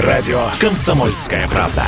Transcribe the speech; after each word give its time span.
Радио 0.00 0.50
«Комсомольская 0.60 1.48
правда». 1.48 1.82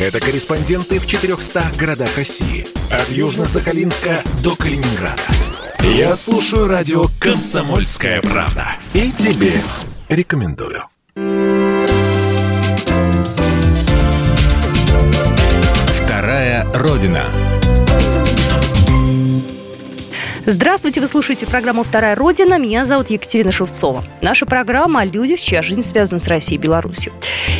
Это 0.00 0.18
корреспонденты 0.18 0.98
в 0.98 1.06
400 1.06 1.62
городах 1.78 2.16
России. 2.16 2.66
От 2.90 3.08
Южно-Сахалинска 3.08 4.18
до 4.42 4.56
Калининграда. 4.56 5.22
Я 5.80 6.16
слушаю 6.16 6.66
радио 6.66 7.06
«Комсомольская 7.20 8.20
правда». 8.20 8.74
И 8.94 9.12
тебе 9.12 9.52
рекомендую. 10.08 10.82
Вторая 16.02 16.66
Родина. 16.74 17.26
Здравствуйте, 20.46 21.02
вы 21.02 21.06
слушаете 21.06 21.46
программу 21.46 21.82
«Вторая 21.82 22.16
Родина». 22.16 22.58
Меня 22.58 22.86
зовут 22.86 23.10
Екатерина 23.10 23.52
Шевцова. 23.52 24.02
Наша 24.22 24.46
программа 24.46 25.00
о 25.00 25.04
людях, 25.04 25.38
чья 25.38 25.60
жизнь 25.60 25.82
связана 25.82 26.18
с 26.18 26.26
Россией 26.28 26.58
и 26.58 26.62
Беларусью. 26.62 27.12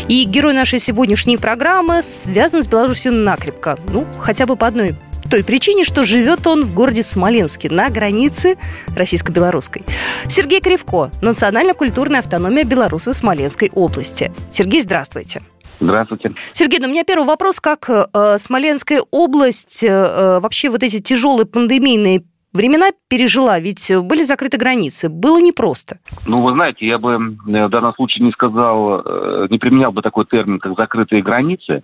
И 0.09 0.25
герой 0.25 0.55
нашей 0.55 0.79
сегодняшней 0.79 1.37
программы 1.37 2.03
связан 2.03 2.63
с 2.63 2.69
Беларусью 2.69 3.13
накрепко. 3.13 3.79
Ну, 3.93 4.07
хотя 4.19 4.47
бы 4.47 4.57
по 4.57 4.67
одной 4.67 4.95
той 5.31 5.45
причине, 5.45 5.85
что 5.85 6.05
живет 6.05 6.47
он 6.47 6.65
в 6.65 6.73
городе 6.73 7.03
Смоленске, 7.03 7.69
на 7.69 7.91
границе 7.91 8.57
российско-белорусской. 8.97 9.85
Сергей 10.27 10.61
Кривко, 10.61 11.11
национально-культурная 11.21 12.21
автономия 12.21 12.65
белорусы 12.65 13.13
Смоленской 13.13 13.71
области. 13.75 14.33
Сергей, 14.51 14.81
здравствуйте. 14.81 15.43
Здравствуйте. 15.81 16.35
Сергей, 16.53 16.79
ну 16.79 16.89
у 16.89 16.91
меня 16.91 17.05
первый 17.05 17.27
вопрос, 17.27 17.59
как 17.59 17.89
э, 17.89 18.37
Смоленская 18.39 19.03
область 19.11 19.83
э, 19.83 20.41
вообще 20.41 20.69
вот 20.69 20.83
эти 20.83 21.01
тяжелые 21.01 21.47
пандемийные 21.47 22.23
времена 22.53 22.91
пережила, 23.09 23.59
ведь 23.59 23.91
были 24.05 24.23
закрыты 24.23 24.59
границы. 24.59 25.09
Было 25.09 25.41
непросто. 25.41 25.99
Ну, 26.27 26.43
вы 26.43 26.53
знаете, 26.53 26.87
я 26.87 26.99
бы 26.99 27.13
э, 27.15 27.67
в 27.67 27.71
данном 27.71 27.95
случае 27.95 28.25
не 28.25 28.33
сказал, 28.33 29.03
э, 29.05 29.47
не 29.51 29.59
применял 29.59 29.93
бы 29.93 30.03
такой 30.03 30.25
термин, 30.27 30.59
как 30.59 30.77
закрытые 30.77 31.23
границы. 31.23 31.83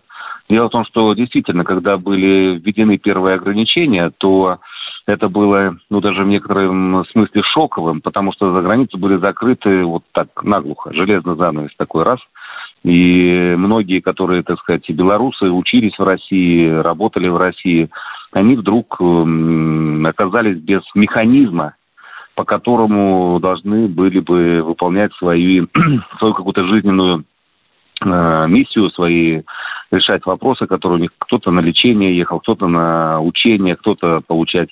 Дело 0.48 0.68
в 0.68 0.72
том, 0.72 0.84
что 0.84 1.12
действительно, 1.14 1.64
когда 1.64 1.96
были 1.96 2.58
введены 2.58 2.98
первые 2.98 3.36
ограничения, 3.36 4.12
то 4.18 4.58
это 5.06 5.28
было, 5.28 5.76
ну, 5.88 6.00
даже 6.00 6.24
в 6.24 6.26
некотором 6.26 7.04
смысле 7.12 7.42
шоковым, 7.42 8.00
потому 8.00 8.32
что 8.32 8.52
за 8.52 8.60
границы 8.60 8.96
были 8.96 9.16
закрыты 9.16 9.84
вот 9.84 10.02
так 10.12 10.28
наглухо, 10.42 10.92
железный 10.92 11.36
занавес 11.36 11.70
такой 11.76 12.02
раз. 12.02 12.18
И 12.82 13.54
многие, 13.56 14.00
которые, 14.00 14.42
так 14.42 14.58
сказать, 14.60 14.88
белорусы, 14.90 15.50
учились 15.50 15.98
в 15.98 16.02
России, 16.02 16.68
работали 16.68 17.28
в 17.28 17.36
России, 17.36 17.88
они 18.36 18.54
вдруг 18.54 19.00
эм, 19.00 20.04
оказались 20.04 20.58
без 20.58 20.82
механизма, 20.94 21.74
по 22.34 22.44
которому 22.44 23.40
должны 23.40 23.88
были 23.88 24.20
бы 24.20 24.62
выполнять 24.62 25.14
свои, 25.14 25.62
свою 26.18 26.34
какую-то 26.34 26.66
жизненную 26.66 27.24
э, 28.04 28.46
миссию, 28.48 28.90
свои 28.90 29.40
решать 29.90 30.26
вопросы, 30.26 30.66
которые 30.66 30.98
у 30.98 31.00
них 31.00 31.12
кто-то 31.18 31.50
на 31.50 31.60
лечение 31.60 32.14
ехал, 32.14 32.40
кто-то 32.40 32.66
на 32.66 33.22
учение, 33.22 33.74
кто-то 33.74 34.20
получать 34.26 34.68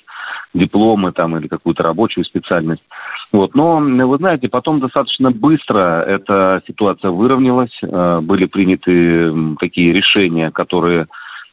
дипломы 0.53 1.11
там 1.11 1.35
или 1.35 1.47
какую-то 1.47 1.81
рабочую 1.81 2.23
специальность. 2.23 2.83
Вот. 3.31 3.55
Но, 3.55 3.77
вы 3.79 4.17
знаете, 4.17 4.47
потом 4.47 4.79
достаточно 4.79 5.31
быстро 5.31 6.03
эта 6.03 6.61
ситуация 6.67 7.09
выровнялась, 7.09 7.75
э, 7.81 8.19
были 8.21 8.45
приняты 8.45 9.33
такие 9.59 9.91
решения, 9.91 10.51
которые 10.51 11.07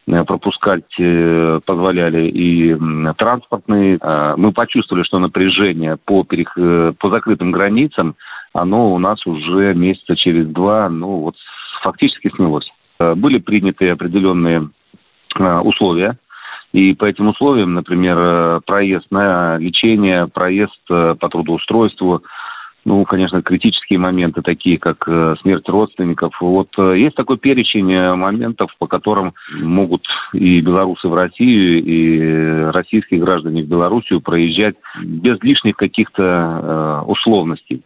пропускать 0.07 0.85
э, 0.99 1.61
позволяли 1.65 2.29
и 2.29 2.77
транспортные. 3.17 3.99
А, 4.01 4.37
мы 4.37 4.53
почувствовали, 4.53 5.05
что 5.05 5.19
напряжение 5.19 5.97
по, 5.97 6.25
перех... 6.25 6.53
Э, 6.57 6.93
по 6.99 7.11
закрытым 7.11 7.53
границам, 7.53 8.17
оно 8.53 8.93
у 8.93 8.99
нас 8.99 9.25
уже 9.27 9.75
месяца 9.75 10.17
через 10.17 10.47
два, 10.49 10.89
ну 10.89 11.21
вот 11.21 11.37
фактически 11.83 12.31
снялось. 12.35 12.69
Были 12.99 13.39
приняты 13.39 13.89
определенные 13.89 14.69
условия, 15.65 16.19
и 16.73 16.95
по 16.95 17.07
этим 17.07 17.29
условиям, 17.29 17.75
например, 17.75 18.61
проезд 18.61 19.07
на 19.11 19.57
лечение, 19.59 20.29
проезд 20.29 20.79
по 20.87 21.29
трудоустройству, 21.29 22.23
ну, 22.85 23.05
конечно, 23.05 23.43
критические 23.43 24.01
моменты, 24.01 24.43
такие 24.43 24.77
как 24.77 25.07
э, 25.07 25.37
смерть 25.41 25.69
родственников. 25.69 26.35
Вот 26.41 26.69
э, 26.79 26.99
есть 26.99 27.15
такой 27.15 27.39
перечень 27.39 27.93
э, 27.93 28.15
моментов, 28.17 28.75
по 28.79 28.89
которым 28.89 29.35
могут 29.53 30.05
и 30.33 30.61
белорусы 30.61 31.07
в 31.07 31.15
Россию, 31.15 31.85
и 31.85 32.73
российские 32.73 33.21
граждане 33.21 33.63
в 33.63 33.69
Белоруссию 33.69 34.21
проезжать 34.21 34.75
без 35.01 35.41
лишних 35.43 35.77
каких-то 35.77 37.05
условностей. 37.07 37.83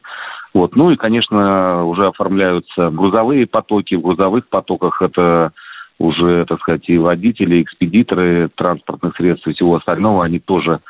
Вот. 0.54 0.74
Ну 0.74 0.90
и, 0.90 0.96
конечно, 0.96 1.84
уже 1.84 2.06
оформляются 2.06 2.90
грузовые 2.90 3.46
потоки. 3.46 3.94
В 3.94 4.00
грузовых 4.00 4.48
потоках 4.48 5.02
это 5.02 5.52
уже, 5.98 6.46
так 6.46 6.60
сказать, 6.60 6.88
и 6.88 6.96
водители, 6.96 7.56
и 7.56 7.62
экспедиторы 7.62 8.48
транспортных 8.54 9.16
средств 9.16 9.46
и 9.48 9.52
всего 9.52 9.76
остального, 9.76 10.24
они 10.24 10.38
тоже 10.38 10.80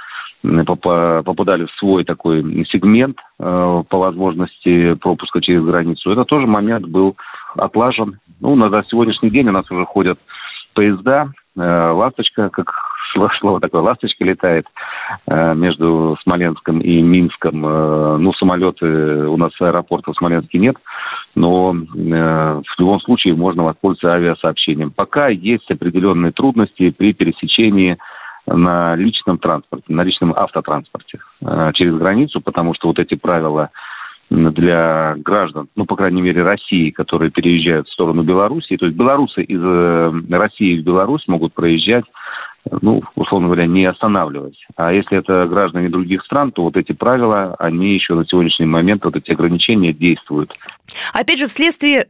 попадали 0.42 1.64
в 1.64 1.70
свой 1.78 2.04
такой 2.04 2.42
сегмент 2.70 3.18
э, 3.38 3.82
по 3.88 3.98
возможности 3.98 4.94
пропуска 4.94 5.40
через 5.40 5.64
границу. 5.64 6.12
Это 6.12 6.24
тоже 6.24 6.46
момент 6.46 6.86
был 6.86 7.16
отлажен. 7.56 8.18
Ну, 8.40 8.54
на 8.54 8.82
сегодняшний 8.84 9.30
день 9.30 9.48
у 9.48 9.52
нас 9.52 9.70
уже 9.70 9.84
ходят 9.84 10.18
поезда, 10.74 11.30
э, 11.56 11.90
ласточка, 11.90 12.50
как 12.50 12.72
слово 13.40 13.60
такое, 13.60 13.80
ласточка 13.80 14.24
летает 14.24 14.66
э, 15.26 15.54
между 15.54 16.16
Смоленском 16.22 16.80
и 16.80 17.00
Минском. 17.02 17.60
Ну, 18.22 18.32
самолеты 18.34 18.86
у 19.26 19.36
нас 19.36 19.52
аэропорта 19.60 20.12
в 20.12 20.16
Смоленске 20.16 20.58
нет, 20.58 20.76
но 21.34 21.72
в 21.72 22.78
любом 22.78 23.00
случае 23.00 23.34
можно 23.34 23.64
воспользоваться 23.64 24.12
авиасообщением. 24.12 24.90
Пока 24.90 25.28
есть 25.28 25.70
определенные 25.70 26.32
трудности 26.32 26.90
при 26.90 27.12
пересечении 27.12 27.98
на 28.46 28.94
личном 28.96 29.38
транспорте, 29.38 29.84
на 29.88 30.02
личном 30.02 30.32
автотранспорте 30.36 31.20
э, 31.42 31.72
через 31.74 31.96
границу, 31.96 32.40
потому 32.40 32.74
что 32.74 32.88
вот 32.88 32.98
эти 32.98 33.14
правила 33.14 33.70
для 34.28 35.14
граждан, 35.18 35.68
ну, 35.76 35.84
по 35.84 35.94
крайней 35.94 36.20
мере, 36.20 36.42
России, 36.42 36.90
которые 36.90 37.30
переезжают 37.30 37.88
в 37.88 37.92
сторону 37.92 38.24
Беларуси. 38.24 38.76
То 38.76 38.86
есть 38.86 38.98
белорусы 38.98 39.42
из 39.42 39.60
э, 39.62 40.12
России 40.30 40.80
в 40.80 40.84
Беларусь 40.84 41.26
могут 41.28 41.54
проезжать, 41.54 42.04
ну, 42.82 43.02
условно 43.14 43.46
говоря, 43.46 43.66
не 43.66 43.84
останавливаясь. 43.84 44.60
А 44.76 44.92
если 44.92 45.18
это 45.18 45.46
граждане 45.46 45.88
других 45.88 46.24
стран, 46.24 46.50
то 46.50 46.62
вот 46.62 46.76
эти 46.76 46.92
правила, 46.92 47.54
они 47.58 47.94
еще 47.94 48.14
на 48.14 48.26
сегодняшний 48.26 48.66
момент, 48.66 49.04
вот 49.04 49.14
эти 49.14 49.30
ограничения 49.30 49.92
действуют. 49.92 50.52
Опять 51.14 51.38
же, 51.38 51.46
вследствие 51.46 52.06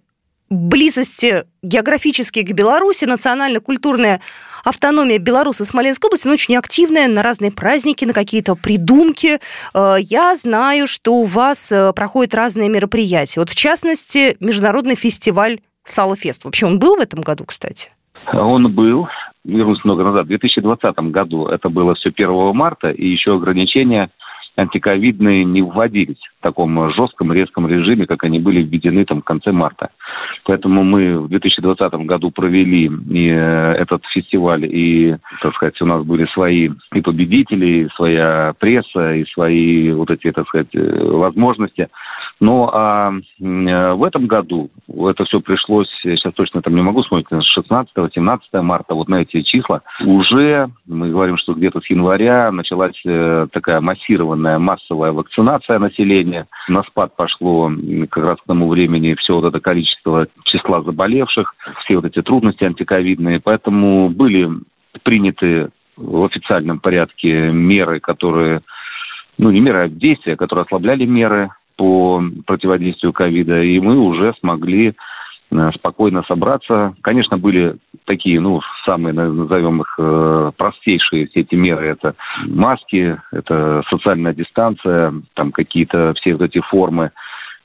близости 0.50 1.44
географически 1.62 2.42
к 2.42 2.52
Беларуси, 2.52 3.04
национально-культурная 3.04 4.20
автономия 4.64 5.18
Беларуси 5.18 5.62
Смоленской 5.62 6.08
области, 6.08 6.26
она 6.26 6.34
очень 6.34 6.56
активная 6.56 7.08
на 7.08 7.22
разные 7.22 7.52
праздники, 7.52 8.04
на 8.04 8.12
какие-то 8.12 8.56
придумки. 8.56 9.38
Э, 9.74 9.96
я 10.00 10.34
знаю, 10.34 10.86
что 10.86 11.14
у 11.14 11.24
вас 11.24 11.70
э, 11.70 11.92
проходят 11.94 12.34
разные 12.34 12.68
мероприятия. 12.68 13.40
Вот 13.40 13.50
в 13.50 13.56
частности, 13.56 14.36
международный 14.40 14.96
фестиваль 14.96 15.60
Салфест. 15.84 16.44
Вообще 16.44 16.66
он 16.66 16.78
был 16.78 16.96
в 16.96 17.00
этом 17.00 17.20
году, 17.20 17.44
кстати? 17.44 17.90
Он 18.32 18.72
был, 18.74 19.06
вернусь 19.44 19.84
много 19.84 20.02
назад, 20.02 20.24
в 20.24 20.28
2020 20.28 20.98
году. 21.10 21.46
Это 21.46 21.68
было 21.68 21.94
все 21.94 22.10
1 22.10 22.54
марта, 22.54 22.90
и 22.90 23.06
еще 23.06 23.36
ограничения 23.36 24.10
антиковидные 24.56 25.44
не 25.44 25.62
вводились 25.62 26.20
в 26.38 26.42
таком 26.42 26.90
жестком, 26.92 27.32
резком 27.32 27.68
режиме, 27.68 28.06
как 28.06 28.24
они 28.24 28.38
были 28.38 28.62
введены 28.62 29.04
там 29.04 29.20
в 29.20 29.24
конце 29.24 29.52
марта. 29.52 29.90
Поэтому 30.44 30.82
мы 30.82 31.18
в 31.18 31.28
2020 31.28 31.92
году 32.06 32.30
провели 32.30 32.86
и 32.86 33.28
э, 33.28 33.72
этот 33.74 34.04
фестиваль, 34.06 34.64
и, 34.64 35.16
так 35.42 35.54
сказать, 35.54 35.80
у 35.82 35.86
нас 35.86 36.04
были 36.04 36.26
свои 36.26 36.70
и 36.94 37.00
победители, 37.00 37.66
и 37.66 37.88
своя 37.94 38.54
пресса, 38.58 39.14
и 39.14 39.24
свои 39.26 39.90
вот 39.92 40.10
эти, 40.10 40.32
так 40.32 40.48
сказать, 40.48 40.74
э, 40.74 41.04
возможности. 41.04 41.88
Но 42.38 42.70
а 42.72 43.12
в 43.38 44.04
этом 44.04 44.26
году 44.26 44.70
это 44.88 45.24
все 45.24 45.40
пришлось, 45.40 45.88
сейчас 46.02 46.34
точно 46.34 46.60
там 46.60 46.74
не 46.74 46.82
могу 46.82 47.02
вспомнить, 47.02 47.26
16-17 47.30 48.40
марта, 48.60 48.94
вот 48.94 49.08
на 49.08 49.22
эти 49.22 49.40
числа, 49.42 49.82
уже, 50.04 50.68
мы 50.86 51.10
говорим, 51.10 51.38
что 51.38 51.54
где-то 51.54 51.80
с 51.80 51.88
января 51.88 52.50
началась 52.52 53.00
э, 53.06 53.46
такая 53.52 53.80
массированная, 53.80 54.58
массовая 54.58 55.12
вакцинация 55.12 55.78
населения. 55.78 56.46
На 56.68 56.82
спад 56.82 57.16
пошло 57.16 57.72
как 58.10 58.24
раз 58.24 58.38
к 58.40 58.46
тому 58.46 58.68
времени 58.68 59.14
все 59.14 59.34
вот 59.34 59.46
это 59.46 59.60
количество 59.60 60.26
числа 60.44 60.82
заболевших, 60.82 61.54
все 61.84 61.96
вот 61.96 62.04
эти 62.04 62.20
трудности 62.20 62.64
антиковидные. 62.64 63.40
Поэтому 63.40 64.10
были 64.10 64.50
приняты 65.02 65.70
в 65.96 66.24
официальном 66.24 66.80
порядке 66.80 67.50
меры, 67.50 68.00
которые 68.00 68.60
ну, 69.38 69.50
не 69.50 69.60
меры, 69.60 69.84
а 69.84 69.88
действия, 69.88 70.36
которые 70.36 70.64
ослабляли 70.64 71.04
меры 71.04 71.50
по 71.76 72.22
противодействию 72.46 73.12
ковида, 73.12 73.62
и 73.62 73.78
мы 73.80 73.98
уже 73.98 74.34
смогли 74.40 74.94
э, 75.50 75.70
спокойно 75.74 76.22
собраться. 76.24 76.94
Конечно, 77.02 77.38
были 77.38 77.76
такие, 78.04 78.40
ну, 78.40 78.60
самые, 78.84 79.12
назовем 79.12 79.82
их, 79.82 79.94
э, 79.98 80.52
простейшие 80.56 81.26
все 81.28 81.40
эти 81.40 81.54
меры. 81.54 81.86
Это 81.86 82.14
маски, 82.46 83.18
это 83.32 83.82
социальная 83.90 84.34
дистанция, 84.34 85.14
там 85.34 85.52
какие-то 85.52 86.14
все 86.16 86.32
вот 86.32 86.42
эти 86.42 86.60
формы 86.60 87.10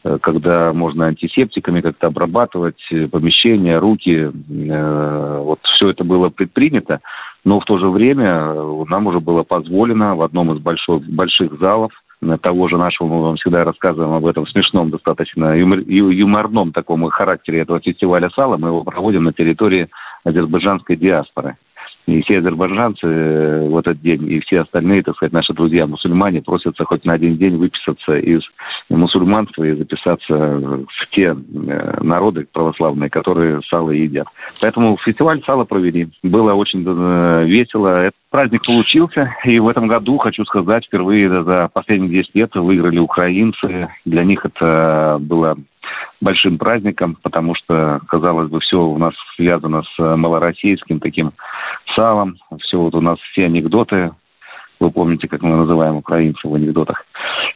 э, 0.04 0.18
когда 0.22 0.74
можно 0.74 1.08
антисептиками 1.08 1.82
как-то 1.82 2.08
обрабатывать 2.08 2.84
помещения, 3.12 3.80
руки. 3.80 4.30
Вот 4.50 5.60
все 5.76 5.90
это 5.90 6.04
было 6.04 6.30
предпринято, 6.30 7.00
но 7.46 7.60
в 7.60 7.66
то 7.66 7.78
же 7.78 7.90
время 7.90 8.54
нам 8.88 9.08
уже 9.08 9.20
было 9.20 9.44
позволено 9.44 10.16
в 10.16 10.22
одном 10.22 10.54
из 10.54 10.60
больших, 10.60 11.04
больших 11.04 11.58
залов 11.60 11.92
того 12.42 12.68
же 12.68 12.78
нашего, 12.78 13.08
мы 13.08 13.22
вам 13.24 13.36
всегда 13.36 13.64
рассказываем 13.64 14.14
об 14.14 14.26
этом 14.26 14.46
смешном, 14.48 14.90
достаточно 14.90 15.58
юмор, 15.58 15.80
юморном 15.80 16.72
таком 16.72 17.04
характере 17.10 17.62
этого 17.62 17.80
фестиваля 17.80 18.30
сала, 18.30 18.58
мы 18.58 18.70
его 18.70 18.84
проводим 18.84 19.24
на 19.24 19.34
территории 19.34 19.90
азербайджанской 20.24 20.96
диаспоры. 20.96 21.58
И 22.08 22.22
все 22.24 22.40
азербайджанцы 22.40 23.06
э, 23.06 23.70
в 23.70 23.78
этот 23.78 24.02
день, 24.02 24.28
и 24.30 24.40
все 24.40 24.62
остальные, 24.62 25.04
так 25.04 25.16
сказать, 25.16 25.34
наши 25.34 25.54
друзья-мусульмане 25.54 26.42
просятся 26.42 26.84
хоть 26.84 27.06
на 27.06 27.14
один 27.14 27.38
день 27.38 27.58
выписаться 27.58 28.18
из 28.18 28.42
мусульманства 28.90 29.64
и 29.64 29.76
записаться 29.76 30.36
в 30.36 31.10
те 31.12 31.36
э, 31.36 32.04
народы 32.04 32.48
православные, 32.52 33.10
которые 33.10 33.62
сало 33.70 33.92
едят. 33.92 34.28
Поэтому 34.60 34.98
фестиваль 34.98 35.44
сала 35.46 35.64
провели. 35.64 36.10
Было 36.24 36.54
очень 36.54 36.84
э, 36.86 37.46
весело. 37.46 38.02
Этот 38.02 38.21
праздник 38.32 38.66
получился. 38.66 39.36
И 39.44 39.60
в 39.60 39.68
этом 39.68 39.88
году, 39.88 40.18
хочу 40.18 40.44
сказать, 40.46 40.86
впервые 40.86 41.44
за 41.44 41.70
последние 41.72 42.24
10 42.24 42.36
лет 42.36 42.56
выиграли 42.56 42.98
украинцы. 42.98 43.90
Для 44.06 44.24
них 44.24 44.46
это 44.46 45.18
было 45.20 45.58
большим 46.22 46.58
праздником, 46.58 47.18
потому 47.22 47.54
что, 47.56 48.00
казалось 48.08 48.50
бы, 48.50 48.60
все 48.62 48.82
у 48.82 48.98
нас 48.98 49.14
связано 49.36 49.84
с 49.84 50.00
малороссийским 50.00 51.00
таким 51.00 51.34
салом. 51.96 52.38
Все 52.62 52.80
вот 52.80 52.96
у 52.96 53.02
нас 53.02 53.20
все 53.32 53.46
анекдоты, 53.46 54.12
вы 54.80 54.90
помните, 54.90 55.28
как 55.28 55.44
мы 55.44 55.58
называем 55.58 55.98
украинцев 55.98 56.50
в 56.50 56.56
анекдотах. 56.56 57.06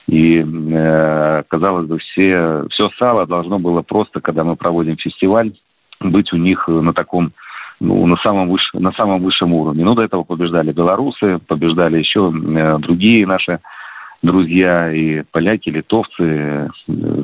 И, 0.07 0.45
э, 0.45 1.43
казалось 1.47 1.87
бы, 1.87 1.97
все, 1.97 2.65
все 2.69 2.89
сало 2.99 3.25
должно 3.25 3.57
было 3.57 3.81
просто, 3.81 4.19
когда 4.21 4.43
мы 4.43 4.55
проводим 4.55 4.97
фестиваль, 4.97 5.53
быть 5.99 6.31
у 6.33 6.37
них 6.37 6.67
на 6.67 6.93
таком 6.93 7.31
ну, 7.79 8.05
на 8.07 8.17
самом, 8.17 8.49
выше, 8.49 8.77
на 8.79 8.91
самом 8.93 9.21
высшем 9.21 9.53
уровне. 9.53 9.83
Ну, 9.83 9.95
до 9.95 10.03
этого 10.03 10.23
побеждали 10.23 10.71
белорусы, 10.71 11.39
побеждали 11.47 11.97
еще 11.97 12.31
э, 12.31 12.77
другие 12.79 13.27
наши 13.27 13.59
друзья, 14.25 14.91
и 14.91 15.23
поляки, 15.31 15.69
литовцы, 15.69 16.23
э, 16.23 16.67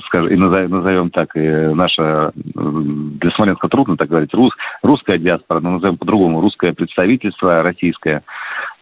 скажем, 0.06 0.30
и 0.30 0.36
назовем 0.36 1.10
так, 1.10 1.36
и 1.36 1.40
наша, 1.40 2.32
для 2.36 3.32
Смоленска 3.32 3.68
трудно 3.68 3.98
так 3.98 4.10
говорить, 4.10 4.34
рус, 4.34 4.54
русская 4.84 5.18
диаспора, 5.18 5.60
но 5.60 5.72
назовем 5.72 5.98
по-другому, 5.98 6.42
русское 6.42 6.74
представительство 6.74 7.64
российское. 7.64 8.24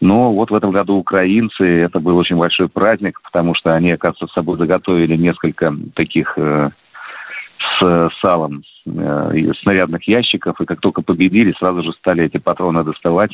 Но 0.00 0.32
вот 0.32 0.50
в 0.50 0.54
этом 0.54 0.70
году 0.70 0.96
украинцы, 0.96 1.64
это 1.64 2.00
был 2.00 2.16
очень 2.16 2.36
большой 2.36 2.68
праздник, 2.68 3.20
потому 3.22 3.54
что 3.54 3.74
они, 3.74 3.90
оказывается, 3.90 4.26
с 4.26 4.34
собой 4.34 4.58
заготовили 4.58 5.16
несколько 5.16 5.74
таких 5.94 6.34
э, 6.36 6.70
с 7.58 8.10
салом 8.20 8.58
э, 8.58 8.62
снарядных 9.62 10.06
ящиков, 10.06 10.60
и 10.60 10.64
как 10.64 10.80
только 10.80 11.02
победили, 11.02 11.54
сразу 11.58 11.82
же 11.82 11.92
стали 11.92 12.24
эти 12.24 12.38
патроны 12.38 12.84
доставать 12.84 13.32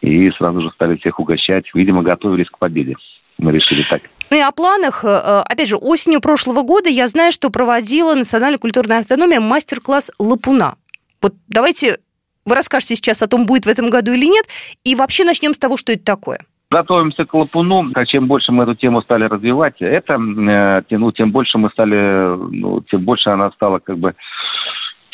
и 0.00 0.30
сразу 0.32 0.60
же 0.60 0.70
стали 0.70 0.96
всех 0.96 1.20
угощать. 1.20 1.64
Видимо, 1.74 2.02
готовились 2.02 2.48
к 2.48 2.58
победе 2.58 2.96
мы 3.38 3.52
решили 3.52 3.84
так. 3.88 4.02
Ну 4.30 4.36
и 4.36 4.40
о 4.40 4.50
планах, 4.50 5.04
э, 5.04 5.08
э, 5.08 5.42
опять 5.44 5.68
же, 5.68 5.76
осенью 5.76 6.20
прошлого 6.20 6.62
года 6.62 6.88
я 6.88 7.06
знаю, 7.06 7.32
что 7.32 7.50
проводила 7.50 8.14
Национальная 8.14 8.58
культурная 8.58 9.00
автономия 9.00 9.40
мастер-класс 9.40 10.12
«Лапуна». 10.18 10.74
Вот 11.22 11.34
давайте 11.48 11.98
вы 12.44 12.54
расскажете 12.54 12.96
сейчас 12.96 13.22
о 13.22 13.28
том, 13.28 13.46
будет 13.46 13.66
в 13.66 13.68
этом 13.68 13.90
году 13.90 14.12
или 14.12 14.26
нет, 14.26 14.46
и 14.84 14.94
вообще 14.94 15.24
начнем 15.24 15.52
с 15.52 15.58
того, 15.58 15.76
что 15.76 15.92
это 15.92 16.04
такое. 16.04 16.40
Готовимся 16.68 17.24
к 17.24 17.32
лапуну. 17.32 17.90
А 17.94 18.04
чем 18.06 18.26
больше 18.26 18.50
мы 18.50 18.64
эту 18.64 18.74
тему 18.74 19.00
стали 19.02 19.24
развивать, 19.24 19.76
это, 19.80 20.14
э, 20.14 20.82
ну, 20.90 21.12
тем 21.12 21.30
больше 21.30 21.58
мы 21.58 21.70
стали, 21.70 22.36
ну, 22.36 22.80
тем 22.90 23.04
больше 23.04 23.30
она 23.30 23.50
стала 23.52 23.78
как 23.78 23.98
бы 23.98 24.14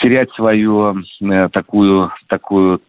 терять 0.02 0.30
свою 0.32 0.96
такую, 1.52 2.12
такую 2.26 2.80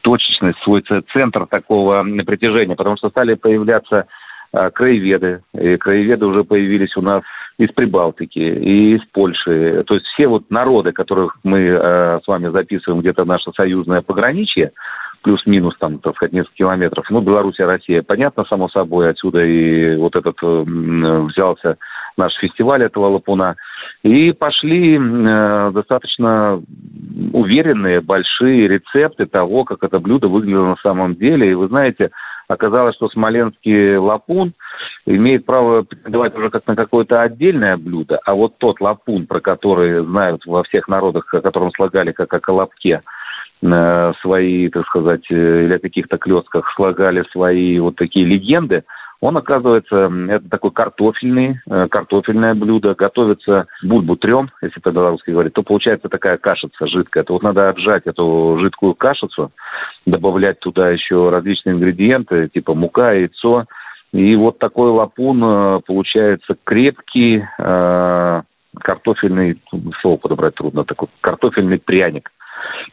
точечность, 0.00 0.58
свой 0.62 0.82
центр 1.12 1.46
такого 1.46 2.02
притяжения, 2.24 2.76
потому 2.76 2.96
что 2.96 3.10
стали 3.10 3.34
появляться 3.34 4.06
а, 4.52 4.70
краеведы. 4.70 5.42
И 5.52 5.76
краеведы 5.76 6.24
уже 6.24 6.44
появились 6.44 6.96
у 6.96 7.02
нас 7.02 7.22
из 7.58 7.70
Прибалтики 7.72 8.38
и 8.38 8.96
из 8.96 9.04
Польши. 9.12 9.84
То 9.86 9.94
есть 9.94 10.06
все 10.06 10.28
вот 10.28 10.50
народы, 10.50 10.92
которых 10.92 11.36
мы 11.42 11.58
э, 11.60 12.20
с 12.22 12.26
вами 12.26 12.48
записываем 12.48 13.00
где-то 13.00 13.24
наше 13.24 13.50
союзное 13.52 14.02
пограничье, 14.02 14.72
плюс-минус 15.22 15.74
там, 15.78 15.98
так 15.98 16.16
сказать, 16.16 16.32
несколько 16.32 16.56
километров. 16.56 17.06
Ну, 17.10 17.20
Белоруссия, 17.20 17.64
Россия, 17.64 18.02
понятно, 18.02 18.44
само 18.44 18.68
собой, 18.68 19.10
отсюда 19.10 19.44
и 19.44 19.96
вот 19.96 20.14
этот 20.16 20.36
э, 20.42 20.46
взялся 20.46 21.76
наш 22.16 22.34
фестиваль 22.36 22.82
этого 22.82 23.08
лапуна. 23.08 23.56
И 24.02 24.32
пошли 24.32 24.98
э, 24.98 25.70
достаточно 25.72 26.62
уверенные, 27.32 28.00
большие 28.00 28.68
рецепты 28.68 29.26
того, 29.26 29.64
как 29.64 29.82
это 29.82 29.98
блюдо 29.98 30.28
выглядело 30.28 30.66
на 30.66 30.76
самом 30.76 31.14
деле. 31.14 31.50
И 31.50 31.54
вы 31.54 31.68
знаете, 31.68 32.10
оказалось, 32.48 32.94
что 32.96 33.08
смоленский 33.08 33.96
лапун 33.96 34.54
имеет 35.06 35.44
право 35.44 35.82
претендовать 35.82 36.36
уже 36.36 36.50
как 36.50 36.66
на 36.66 36.76
какое-то 36.76 37.22
отдельное 37.22 37.76
блюдо, 37.76 38.18
а 38.24 38.34
вот 38.34 38.58
тот 38.58 38.80
лапун, 38.80 39.26
про 39.26 39.40
который 39.40 40.04
знают 40.04 40.44
во 40.46 40.62
всех 40.64 40.88
народах, 40.88 41.32
о 41.32 41.40
котором 41.40 41.70
слагали 41.72 42.12
как 42.12 42.32
о 42.32 42.40
колобке, 42.40 43.02
э, 43.62 44.12
свои, 44.20 44.68
так 44.68 44.86
сказать, 44.86 45.24
э, 45.30 45.64
или 45.64 45.74
о 45.74 45.78
каких-то 45.78 46.18
клетках 46.18 46.72
слагали 46.74 47.24
свои 47.32 47.78
вот 47.78 47.96
такие 47.96 48.26
легенды, 48.26 48.84
он, 49.20 49.36
оказывается, 49.36 50.10
это 50.28 50.48
такой 50.48 50.70
картофельный, 50.72 51.60
э, 51.68 51.88
картофельное 51.88 52.54
блюдо. 52.54 52.94
Готовится 52.94 53.66
бульбу-трем, 53.82 54.50
если 54.60 54.80
по-белорусски 54.80 55.30
говорить, 55.30 55.54
то 55.54 55.62
получается 55.62 56.08
такая 56.08 56.36
кашица 56.36 56.86
жидкая. 56.86 57.24
То 57.24 57.32
вот 57.32 57.42
надо 57.42 57.70
отжать 57.70 58.02
эту 58.06 58.58
жидкую 58.60 58.94
кашицу, 58.94 59.52
добавлять 60.04 60.60
туда 60.60 60.90
еще 60.90 61.30
различные 61.30 61.74
ингредиенты, 61.74 62.48
типа 62.48 62.74
мука, 62.74 63.12
яйцо. 63.12 63.64
И 64.12 64.36
вот 64.36 64.58
такой 64.58 64.90
лапун 64.90 65.42
э, 65.42 65.80
получается 65.86 66.54
крепкий, 66.64 67.42
э, 67.58 68.42
картофельный, 68.78 69.60
слово 70.02 70.18
подобрать 70.18 70.54
трудно, 70.56 70.84
такой 70.84 71.08
картофельный 71.22 71.78
пряник. 71.78 72.30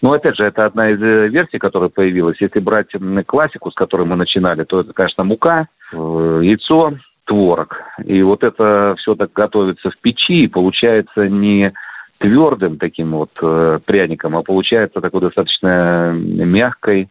Но 0.02 0.14
опять 0.14 0.38
же, 0.38 0.46
это 0.46 0.66
одна 0.66 0.92
из 0.92 1.00
версий, 1.00 1.58
которая 1.58 1.90
появилась. 1.90 2.40
Если 2.40 2.60
брать 2.60 2.92
классику, 3.26 3.72
с 3.72 3.76
которой 3.76 4.06
мы 4.06 4.16
начинали, 4.16 4.64
то 4.64 4.82
это, 4.82 4.94
конечно, 4.94 5.24
мука, 5.24 5.68
яйцо, 5.94 6.94
творог. 7.26 7.78
И 8.04 8.22
вот 8.22 8.44
это 8.44 8.96
все 8.98 9.16
так 9.16 9.32
готовится 9.34 9.90
в 9.90 9.98
печи, 10.00 10.44
и 10.44 10.48
получается 10.48 11.28
не 11.28 11.74
твердым 12.20 12.78
таким 12.78 13.12
вот 13.12 13.32
э, 13.42 13.80
пряником, 13.86 14.36
а 14.36 14.44
получается 14.44 15.02
такой 15.02 15.22
достаточно 15.22 16.12
мягкой, 16.14 17.10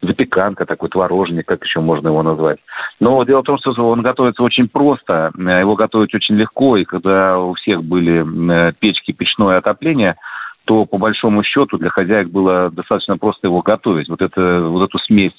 запеканка, 0.00 0.66
такой 0.66 0.88
творожник, 0.90 1.46
как 1.46 1.64
еще 1.64 1.80
можно 1.80 2.08
его 2.08 2.22
назвать. 2.22 2.58
Но 3.00 3.22
дело 3.24 3.40
в 3.40 3.46
том, 3.46 3.58
что 3.58 3.72
он 3.88 4.02
готовится 4.02 4.42
очень 4.42 4.68
просто, 4.68 5.32
его 5.36 5.76
готовить 5.76 6.14
очень 6.14 6.36
легко, 6.36 6.76
и 6.76 6.84
когда 6.84 7.38
у 7.38 7.54
всех 7.54 7.82
были 7.82 8.72
печки, 8.80 9.12
печное 9.12 9.58
отопление– 9.58 10.16
то 10.64 10.86
по 10.86 10.98
большому 10.98 11.42
счету 11.42 11.78
для 11.78 11.90
хозяек 11.90 12.28
было 12.28 12.70
достаточно 12.70 13.18
просто 13.18 13.46
его 13.46 13.62
готовить. 13.62 14.08
Вот, 14.08 14.22
это, 14.22 14.62
вот 14.62 14.88
эту 14.88 14.98
смесь 14.98 15.34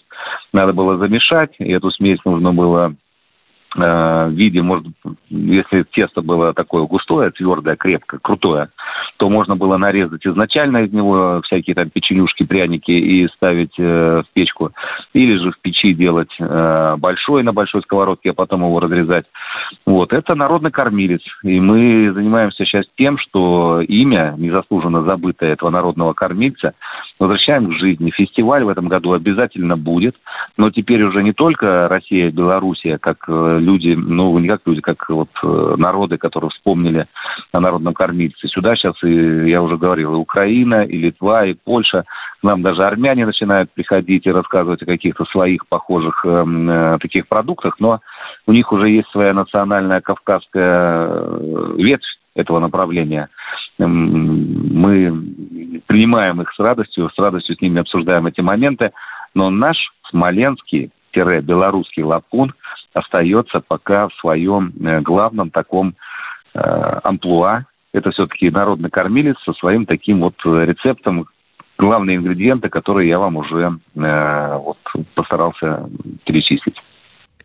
надо 0.53 0.73
было 0.73 0.97
замешать, 0.97 1.55
и 1.59 1.71
эту 1.71 1.91
смесь 1.91 2.19
нужно 2.25 2.53
было 2.53 2.95
в 3.75 4.31
виде, 4.31 4.61
может, 4.61 4.87
если 5.29 5.83
тесто 5.91 6.21
было 6.21 6.53
такое 6.53 6.83
густое, 6.83 7.31
твердое, 7.31 7.75
крепкое, 7.75 8.19
крутое, 8.21 8.69
то 9.17 9.29
можно 9.29 9.55
было 9.55 9.77
нарезать 9.77 10.25
изначально 10.25 10.83
из 10.83 10.93
него 10.93 11.41
всякие 11.43 11.75
там 11.75 11.89
печенюшки, 11.89 12.43
пряники 12.43 12.91
и 12.91 13.27
ставить 13.29 13.73
э, 13.77 14.23
в 14.23 14.33
печку. 14.33 14.71
Или 15.13 15.37
же 15.37 15.51
в 15.51 15.59
печи 15.59 15.93
делать 15.93 16.33
э, 16.39 16.95
большой 16.97 17.43
на 17.43 17.53
большой 17.53 17.81
сковородке, 17.81 18.31
а 18.31 18.33
потом 18.33 18.61
его 18.61 18.79
разрезать. 18.79 19.25
Вот. 19.85 20.13
Это 20.13 20.35
народный 20.35 20.71
кормилец. 20.71 21.21
И 21.43 21.59
мы 21.59 22.11
занимаемся 22.13 22.65
сейчас 22.65 22.85
тем, 22.97 23.17
что 23.17 23.81
имя, 23.81 24.35
незаслуженно 24.37 25.03
забытое 25.03 25.53
этого 25.53 25.69
народного 25.69 26.13
кормильца, 26.13 26.73
возвращаем 27.19 27.69
к 27.69 27.73
жизни. 27.73 28.11
Фестиваль 28.11 28.63
в 28.63 28.69
этом 28.69 28.87
году 28.87 29.13
обязательно 29.13 29.77
будет, 29.77 30.15
но 30.57 30.69
теперь 30.71 31.03
уже 31.03 31.23
не 31.23 31.33
только 31.33 31.87
Россия 31.87 32.27
и 32.27 32.31
Белоруссия, 32.31 32.97
как 32.97 33.25
э, 33.27 33.59
люди, 33.65 33.95
ну, 33.95 34.37
не 34.39 34.47
как 34.47 34.61
люди, 34.65 34.81
как 34.81 35.09
вот 35.09 35.29
э, 35.43 35.75
народы, 35.77 36.17
которые 36.17 36.49
вспомнили 36.51 37.07
о 37.51 37.59
народном 37.59 37.93
кормильце. 37.93 38.47
Сюда 38.47 38.75
сейчас, 38.75 38.95
и, 39.03 39.49
я 39.49 39.61
уже 39.61 39.77
говорил, 39.77 40.13
и 40.13 40.17
Украина, 40.17 40.83
и 40.83 40.97
Литва, 40.97 41.45
и 41.45 41.53
Польша. 41.53 42.05
К 42.39 42.43
нам 42.43 42.61
даже 42.61 42.85
армяне 42.85 43.25
начинают 43.25 43.71
приходить 43.71 44.25
и 44.25 44.31
рассказывать 44.31 44.81
о 44.83 44.85
каких-то 44.85 45.25
своих 45.25 45.67
похожих 45.67 46.23
э, 46.25 46.45
э, 46.45 46.97
таких 47.01 47.27
продуктах, 47.27 47.79
но 47.79 47.99
у 48.47 48.53
них 48.53 48.71
уже 48.71 48.89
есть 48.89 49.09
своя 49.09 49.33
национальная 49.33 50.01
кавказская 50.01 51.07
э, 51.09 51.75
ветвь 51.77 52.19
этого 52.35 52.59
направления. 52.59 53.29
Мы 53.77 55.23
принимаем 55.87 56.41
их 56.41 56.51
с 56.53 56.59
радостью, 56.59 57.09
с 57.09 57.17
радостью 57.17 57.55
с 57.55 57.61
ними 57.61 57.79
обсуждаем 57.79 58.25
эти 58.27 58.41
моменты, 58.41 58.91
но 59.33 59.49
наш 59.49 59.77
смоленский 60.09 60.91
белорусский 61.15 62.03
лапун 62.03 62.53
остается 62.93 63.61
пока 63.65 64.07
в 64.07 64.13
своем 64.15 64.73
э, 64.79 65.01
главном 65.01 65.49
таком 65.49 65.95
э, 66.53 66.59
амплуа, 66.59 67.65
это 67.93 68.11
все-таки 68.11 68.49
народный 68.49 68.89
кормилец 68.89 69.37
со 69.43 69.53
своим 69.53 69.85
таким 69.85 70.21
вот 70.21 70.35
рецептом, 70.43 71.27
главные 71.77 72.17
ингредиенты, 72.17 72.69
которые 72.69 73.09
я 73.09 73.19
вам 73.19 73.37
уже 73.37 73.79
э, 73.95 74.57
вот, 74.57 74.77
постарался 75.13 75.89
перечислить. 76.25 76.77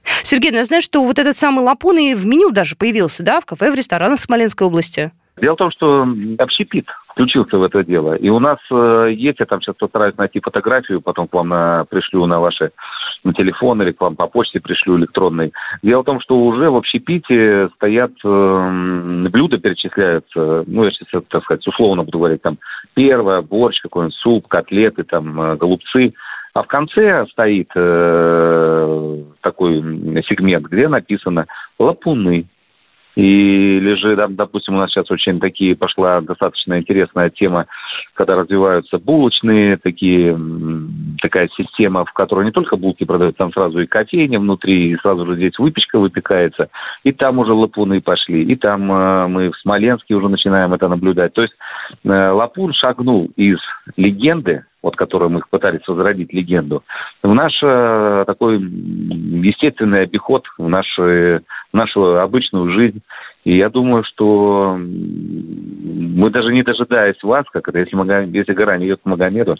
Сергей, 0.05 0.51
ну 0.51 0.59
я 0.59 0.65
знаю, 0.65 0.83
что 0.83 1.05
вот 1.05 1.19
этот 1.19 1.37
самый 1.37 1.65
лапун 1.65 1.99
и 1.99 2.15
в 2.15 2.27
меню 2.27 2.51
даже 2.51 2.77
появился, 2.77 3.25
да, 3.25 3.41
в 3.41 3.47
кафе, 3.47 3.71
в 3.71 3.75
ресторанах 3.75 4.21
Смоленской 4.21 4.67
области. 4.67 5.13
Дело 5.41 5.55
в 5.55 5.59
том, 5.59 5.71
что 5.71 6.07
общепит 6.39 6.87
включился 7.11 7.59
в 7.59 7.63
это 7.63 7.85
дело. 7.85 8.15
И 8.15 8.29
у 8.29 8.39
нас 8.39 8.59
э, 8.71 9.11
есть, 9.13 9.41
я 9.41 9.47
там 9.47 9.61
сейчас 9.61 9.77
постараюсь 9.77 10.17
найти 10.17 10.41
фотографию, 10.41 11.01
потом 11.01 11.29
к 11.29 11.35
вам 11.35 11.49
на, 11.49 11.85
пришлю 11.89 12.27
на 12.27 12.41
ваши 12.41 12.73
на 13.23 13.35
телефон 13.35 13.83
или 13.83 13.93
к 13.93 14.01
вам 14.01 14.17
по 14.17 14.27
почте 14.27 14.61
пришлю 14.61 14.99
электронной. 14.99 15.53
Дело 15.83 16.03
в 16.03 16.07
том, 16.07 16.21
что 16.21 16.39
уже 16.39 16.71
в 16.71 16.77
общепите 16.77 17.69
стоят 17.77 18.13
э, 18.25 19.29
блюда, 19.31 19.59
перечисляются, 19.59 20.65
ну, 20.67 20.85
я 20.85 20.91
сейчас, 20.91 21.23
так 21.29 21.43
сказать, 21.45 21.67
условно 21.67 22.03
буду 22.03 22.19
говорить, 22.19 22.43
там, 22.43 22.59
первое, 22.95 23.43
борщ 23.43 23.81
какой-нибудь, 23.83 24.17
суп, 24.17 24.49
котлеты, 24.49 25.05
там, 25.05 25.41
э, 25.41 25.57
голубцы. 25.57 26.15
А 26.53 26.63
в 26.63 26.67
конце 26.67 27.27
стоит 27.31 27.71
э, 27.77 29.23
такой 29.41 29.75
сегмент, 30.29 30.67
где 30.67 30.89
написано 30.89 31.47
«лапуны». 31.79 32.47
Или 33.17 33.95
же, 33.95 34.17
допустим, 34.31 34.75
у 34.75 34.79
нас 34.79 34.91
сейчас 34.91 35.11
очень 35.11 35.41
такие 35.41 35.75
пошла 35.75 36.21
достаточно 36.21 36.79
интересная 36.79 37.31
тема, 37.31 37.67
когда 38.15 38.37
развиваются 38.37 38.99
булочные, 38.99 39.77
такие, 39.77 40.39
такая 41.21 41.49
система, 41.57 42.05
в 42.05 42.13
которой 42.13 42.45
не 42.45 42.53
только 42.53 42.77
булки 42.77 43.05
продают, 43.05 43.37
там 43.37 43.53
сразу 43.53 43.81
и 43.81 43.87
кофейня 43.87 44.39
внутри, 44.39 44.93
и 44.93 44.97
сразу 44.99 45.27
же 45.27 45.37
здесь 45.37 45.59
выпечка 45.59 45.99
выпекается, 45.99 46.69
и 47.03 47.13
там 47.13 47.39
уже 47.39 47.53
лапуны 47.53 48.01
пошли, 48.01 48.45
и 48.45 48.55
там 48.57 48.91
э, 48.93 49.27
мы 49.27 49.51
в 49.51 49.57
Смоленске 49.59 50.15
уже 50.15 50.29
начинаем 50.29 50.73
это 50.73 50.89
наблюдать. 50.89 51.33
То 51.33 51.43
есть 51.43 51.55
э, 52.05 52.09
лапун 52.09 52.73
шагнул 52.73 53.31
из 53.37 53.59
легенды 53.97 54.65
вот 54.83 54.97
которую 54.97 55.31
мы 55.31 55.43
пытались 55.49 55.87
возродить 55.87 56.33
легенду, 56.33 56.83
в 57.23 57.35
наш 57.35 57.53
э, 57.63 58.25
такой 58.27 58.59
естественный 58.61 60.03
обиход, 60.03 60.47
в, 60.59 60.69
нашу 60.69 61.03
в 61.03 61.43
нашу 61.73 62.19
обычную 62.19 62.73
жизнь. 62.73 63.03
И 63.45 63.57
я 63.57 63.71
думаю, 63.71 64.05
что 64.05 64.77
мы 64.79 66.31
даже 66.31 66.53
не 66.53 66.63
дожидаясь 66.63 67.23
вас, 67.23 67.47
как 67.51 67.69
это, 67.69 67.79
если, 67.79 68.37
если 68.37 68.53
гора 68.53 68.77
не 68.77 68.87
идет 68.87 69.01
к 69.03 69.07
Магомеду, 69.07 69.57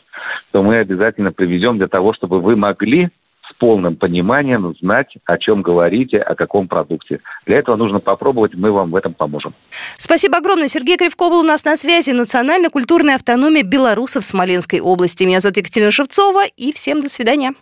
то 0.53 0.63
мы 0.63 0.79
обязательно 0.79 1.33
приведем 1.33 1.79
для 1.79 1.89
того, 1.89 2.13
чтобы 2.13 2.41
вы 2.41 2.57
могли 2.57 3.11
с 3.51 3.57
полным 3.59 3.97
пониманием 3.97 4.75
знать, 4.81 5.15
о 5.25 5.39
чем 5.39 5.63
говорите, 5.63 6.19
о 6.19 6.35
каком 6.35 6.69
продукте. 6.69 7.21
Для 7.47 7.59
этого 7.59 7.77
нужно 7.77 8.01
попробовать, 8.01 8.55
мы 8.55 8.73
вам 8.73 8.91
в 8.91 8.97
этом 8.97 9.15
поможем. 9.15 9.55
Спасибо 9.97 10.39
огромное. 10.39 10.69
Сергей 10.69 10.97
Кривко 10.97 11.29
был 11.29 11.41
у 11.41 11.45
нас 11.45 11.65
на 11.65 11.77
связи. 11.77 12.11
Национально-культурная 12.11 13.17
автономия 13.17 13.63
белорусов 13.63 14.25
Смоленской 14.25 14.81
области. 14.81 15.25
Меня 15.25 15.41
зовут 15.41 15.57
Екатерина 15.57 15.91
Шевцова, 15.91 16.45
и 16.57 16.73
всем 16.73 17.01
до 17.01 17.09
свидания. 17.09 17.53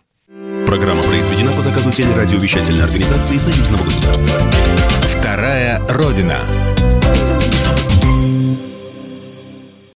Программа 0.66 1.02
произведена 1.02 1.52
по 1.52 1.62
заказу 1.62 1.90
телерадиовещательной 1.90 2.85
организации 2.85 3.38
Союзного 3.38 3.85
государства. 3.85 4.38
Вторая 5.02 5.80
Родина. 5.88 6.37